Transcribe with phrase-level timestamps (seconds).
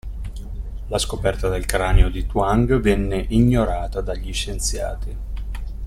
[0.87, 5.17] La scoperta del cranio di Tuang venne ignorata dagli scienziati.